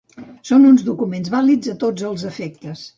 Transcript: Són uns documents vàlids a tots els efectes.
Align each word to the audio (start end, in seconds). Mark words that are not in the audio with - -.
Són 0.49 0.65
uns 0.69 0.85
documents 0.89 1.31
vàlids 1.37 1.73
a 1.77 1.79
tots 1.87 2.11
els 2.13 2.29
efectes. 2.35 2.89